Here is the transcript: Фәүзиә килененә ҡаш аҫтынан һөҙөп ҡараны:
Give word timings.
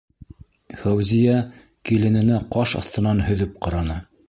Фәүзиә 0.79 1.35
килененә 1.91 2.41
ҡаш 2.57 2.75
аҫтынан 2.83 3.25
һөҙөп 3.31 3.57
ҡараны: 3.67 4.03